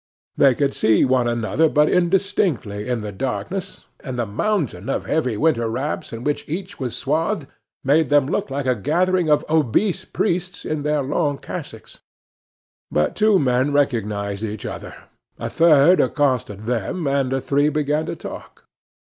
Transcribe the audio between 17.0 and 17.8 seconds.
and the three